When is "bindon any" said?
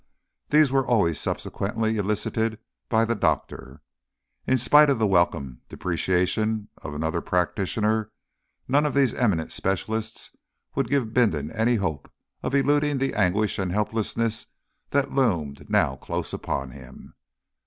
11.13-11.75